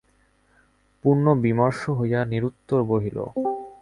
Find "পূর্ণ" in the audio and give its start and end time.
1.03-1.25